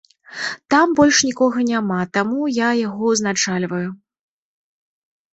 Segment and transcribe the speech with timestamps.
[0.73, 3.83] Там больш нікога няма, таму я яго ўзначальваю.